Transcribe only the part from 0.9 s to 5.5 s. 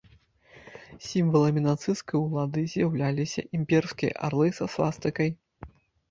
Сімваламі нацысцкай ўлады з'яўляліся імперскія арлы са свастыкай.